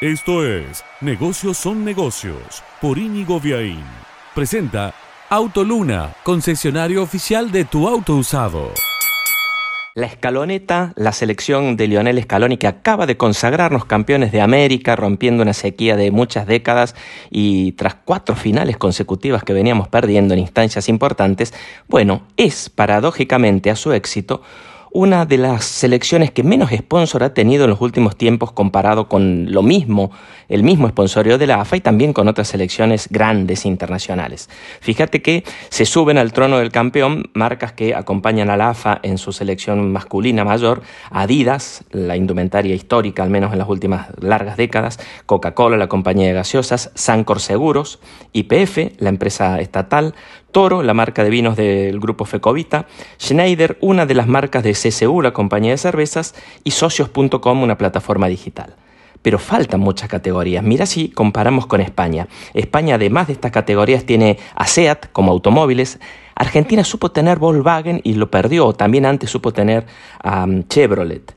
Esto 0.00 0.46
es 0.46 0.84
Negocios 1.00 1.58
son 1.58 1.84
negocios 1.84 2.62
por 2.80 2.98
Íñigo 2.98 3.40
Viaín. 3.40 3.82
Presenta 4.32 4.94
Autoluna, 5.28 6.14
concesionario 6.22 7.02
oficial 7.02 7.50
de 7.50 7.64
tu 7.64 7.88
auto 7.88 8.14
usado. 8.14 8.70
La 9.96 10.06
escaloneta, 10.06 10.92
la 10.94 11.10
selección 11.10 11.76
de 11.76 11.88
Lionel 11.88 12.22
Scaloni 12.22 12.58
que 12.58 12.68
acaba 12.68 13.06
de 13.06 13.16
consagrarnos 13.16 13.86
campeones 13.86 14.30
de 14.30 14.40
América, 14.40 14.94
rompiendo 14.94 15.42
una 15.42 15.52
sequía 15.52 15.96
de 15.96 16.12
muchas 16.12 16.46
décadas 16.46 16.94
y 17.28 17.72
tras 17.72 17.96
cuatro 17.96 18.36
finales 18.36 18.76
consecutivas 18.76 19.42
que 19.42 19.52
veníamos 19.52 19.88
perdiendo 19.88 20.32
en 20.32 20.38
instancias 20.38 20.88
importantes, 20.88 21.52
bueno, 21.88 22.22
es 22.36 22.70
paradójicamente 22.70 23.68
a 23.68 23.74
su 23.74 23.92
éxito 23.92 24.42
una 24.90 25.26
de 25.26 25.38
las 25.38 25.64
selecciones 25.64 26.30
que 26.30 26.42
menos 26.42 26.70
sponsor 26.70 27.22
ha 27.22 27.34
tenido 27.34 27.64
en 27.64 27.70
los 27.70 27.80
últimos 27.80 28.16
tiempos 28.16 28.52
comparado 28.52 29.08
con 29.08 29.52
lo 29.52 29.62
mismo, 29.62 30.10
el 30.48 30.62
mismo 30.62 30.88
sponsorio 30.88 31.38
de 31.38 31.46
la 31.46 31.60
AFA 31.60 31.76
y 31.76 31.80
también 31.80 32.12
con 32.12 32.28
otras 32.28 32.48
selecciones 32.48 33.08
grandes 33.10 33.66
internacionales. 33.66 34.48
Fíjate 34.80 35.22
que 35.22 35.44
se 35.68 35.84
suben 35.84 36.18
al 36.18 36.32
trono 36.32 36.58
del 36.58 36.72
campeón 36.72 37.30
marcas 37.34 37.72
que 37.72 37.94
acompañan 37.94 38.50
a 38.50 38.56
la 38.56 38.70
AFA 38.70 39.00
en 39.02 39.18
su 39.18 39.32
selección 39.32 39.92
masculina 39.92 40.44
mayor, 40.44 40.82
Adidas, 41.10 41.84
la 41.90 42.16
indumentaria 42.16 42.74
histórica 42.74 43.22
al 43.22 43.30
menos 43.30 43.52
en 43.52 43.58
las 43.58 43.68
últimas 43.68 44.08
largas 44.20 44.56
décadas, 44.56 44.98
Coca-Cola, 45.26 45.76
la 45.76 45.88
compañía 45.88 46.28
de 46.28 46.32
gaseosas, 46.32 46.90
Sancor 46.94 47.40
Seguros, 47.40 48.00
YPF, 48.32 48.98
la 48.98 49.08
empresa 49.08 49.60
estatal, 49.60 50.14
Toro, 50.50 50.82
la 50.82 50.94
marca 50.94 51.24
de 51.24 51.30
vinos 51.30 51.56
del 51.56 52.00
grupo 52.00 52.24
Fecovita, 52.24 52.86
Schneider, 53.20 53.76
una 53.82 54.06
de 54.06 54.14
las 54.14 54.26
marcas 54.26 54.62
de 54.62 54.74
CCU, 54.82 55.20
la 55.22 55.32
compañía 55.32 55.72
de 55.72 55.78
cervezas, 55.78 56.34
y 56.64 56.70
socios.com, 56.70 57.62
una 57.62 57.78
plataforma 57.78 58.28
digital. 58.28 58.76
Pero 59.22 59.38
faltan 59.38 59.80
muchas 59.80 60.08
categorías. 60.08 60.62
Mira 60.62 60.86
si 60.86 61.08
comparamos 61.08 61.66
con 61.66 61.80
España. 61.80 62.28
España, 62.54 62.94
además 62.94 63.26
de 63.26 63.32
estas 63.32 63.50
categorías, 63.50 64.04
tiene 64.04 64.38
a 64.54 64.66
SEAT 64.66 65.10
como 65.12 65.32
automóviles. 65.32 65.98
Argentina 66.36 66.84
supo 66.84 67.10
tener 67.10 67.38
Volkswagen 67.38 68.00
y 68.04 68.14
lo 68.14 68.30
perdió. 68.30 68.72
También 68.72 69.06
antes 69.06 69.28
supo 69.30 69.52
tener 69.52 69.86
a 70.22 70.46
Chevrolet. 70.68 71.34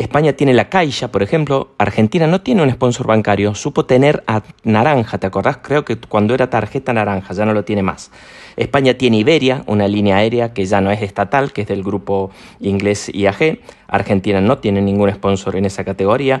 España 0.00 0.32
tiene 0.32 0.54
la 0.54 0.70
Caixa, 0.70 1.12
por 1.12 1.22
ejemplo. 1.22 1.74
Argentina 1.76 2.26
no 2.26 2.40
tiene 2.40 2.62
un 2.62 2.70
sponsor 2.70 3.06
bancario. 3.06 3.54
Supo 3.54 3.84
tener 3.84 4.24
a 4.26 4.42
Naranja, 4.64 5.18
¿te 5.18 5.26
acordás? 5.26 5.58
Creo 5.58 5.84
que 5.84 5.98
cuando 5.98 6.32
era 6.32 6.48
tarjeta 6.48 6.94
naranja, 6.94 7.34
ya 7.34 7.44
no 7.44 7.52
lo 7.52 7.64
tiene 7.66 7.82
más. 7.82 8.10
España 8.56 8.94
tiene 8.94 9.18
Iberia, 9.18 9.62
una 9.66 9.86
línea 9.88 10.16
aérea 10.16 10.54
que 10.54 10.64
ya 10.64 10.80
no 10.80 10.90
es 10.90 11.02
estatal, 11.02 11.52
que 11.52 11.60
es 11.62 11.68
del 11.68 11.82
grupo 11.82 12.30
inglés 12.60 13.10
IAG. 13.12 13.58
Argentina 13.88 14.40
no 14.40 14.56
tiene 14.56 14.80
ningún 14.80 15.12
sponsor 15.12 15.56
en 15.56 15.66
esa 15.66 15.84
categoría. 15.84 16.40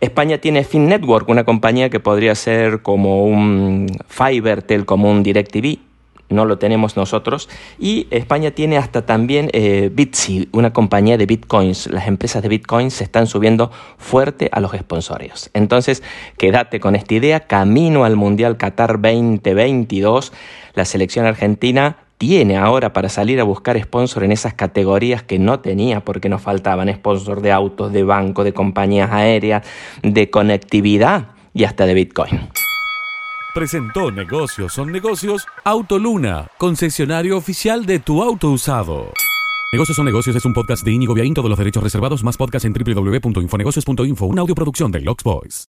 España 0.00 0.38
tiene 0.38 0.64
Fin 0.64 0.88
Network, 0.88 1.28
una 1.28 1.44
compañía 1.44 1.90
que 1.90 2.00
podría 2.00 2.34
ser 2.34 2.80
como 2.80 3.26
un 3.26 3.86
Fivertel, 4.08 4.86
como 4.86 5.10
un 5.10 5.22
DirecTV 5.22 5.93
no 6.28 6.44
lo 6.44 6.58
tenemos 6.58 6.96
nosotros. 6.96 7.48
Y 7.78 8.06
España 8.10 8.50
tiene 8.50 8.76
hasta 8.76 9.06
también 9.06 9.50
eh, 9.52 9.90
una 10.52 10.72
compañía 10.72 11.16
de 11.16 11.26
bitcoins. 11.26 11.88
Las 11.88 12.06
empresas 12.06 12.42
de 12.42 12.48
bitcoins 12.48 12.94
se 12.94 13.04
están 13.04 13.26
subiendo 13.26 13.70
fuerte 13.98 14.48
a 14.52 14.60
los 14.60 14.72
sponsorios. 14.72 15.50
Entonces, 15.54 16.02
quédate 16.36 16.80
con 16.80 16.96
esta 16.96 17.14
idea. 17.14 17.40
Camino 17.40 18.04
al 18.04 18.16
Mundial 18.16 18.56
Qatar 18.56 19.00
2022. 19.00 20.32
La 20.74 20.84
selección 20.84 21.26
argentina 21.26 21.98
tiene 22.18 22.56
ahora 22.56 22.92
para 22.92 23.08
salir 23.08 23.40
a 23.40 23.44
buscar 23.44 23.80
sponsor 23.80 24.24
en 24.24 24.32
esas 24.32 24.54
categorías 24.54 25.22
que 25.22 25.38
no 25.38 25.60
tenía 25.60 26.00
porque 26.00 26.28
nos 26.28 26.42
faltaban 26.42 26.92
sponsor 26.94 27.42
de 27.42 27.52
autos, 27.52 27.92
de 27.92 28.02
banco, 28.02 28.44
de 28.44 28.52
compañías 28.52 29.10
aéreas, 29.10 29.66
de 30.02 30.30
conectividad 30.30 31.28
y 31.52 31.64
hasta 31.64 31.86
de 31.86 31.94
Bitcoin. 31.94 32.48
Presentó 33.54 34.10
Negocios 34.10 34.72
son 34.72 34.90
negocios 34.90 35.46
Autoluna, 35.62 36.48
concesionario 36.58 37.36
oficial 37.36 37.86
de 37.86 38.00
tu 38.00 38.20
auto 38.20 38.50
usado. 38.50 39.12
Negocios 39.72 39.94
son 39.94 40.06
negocios 40.06 40.34
es 40.34 40.44
un 40.44 40.52
podcast 40.52 40.84
de 40.84 40.90
Íñigo 40.90 41.14
Viaín, 41.14 41.34
todos 41.34 41.48
los 41.48 41.58
derechos 41.58 41.84
reservados, 41.84 42.24
más 42.24 42.36
podcast 42.36 42.64
en 42.64 42.72
www.infonegocios.info, 42.72 44.26
una 44.26 44.40
audioproducción 44.40 44.90
de 44.90 45.02
Lux 45.02 45.22
Boys. 45.22 45.68